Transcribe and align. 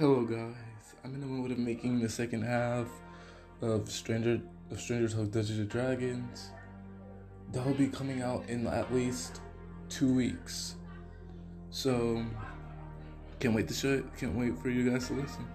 Hello 0.00 0.22
guys, 0.22 0.94
I'm 1.04 1.14
in 1.14 1.20
the 1.20 1.26
mood 1.26 1.50
of 1.50 1.58
making 1.58 2.00
the 2.00 2.08
second 2.08 2.40
half 2.40 2.86
of 3.60 3.90
Stranger 3.90 4.40
of 4.70 4.80
Stranger 4.80 5.14
Talk 5.14 5.30
Dungeons 5.30 5.58
and 5.58 5.68
Dragons. 5.68 6.52
That'll 7.52 7.74
be 7.74 7.86
coming 7.86 8.22
out 8.22 8.48
in 8.48 8.66
at 8.66 8.94
least 8.94 9.42
two 9.90 10.14
weeks. 10.14 10.76
So 11.68 12.24
can't 13.40 13.54
wait 13.54 13.68
to 13.68 13.74
show 13.74 13.92
it. 13.92 14.04
Can't 14.16 14.34
wait 14.34 14.56
for 14.56 14.70
you 14.70 14.90
guys 14.90 15.06
to 15.08 15.12
listen. 15.12 15.46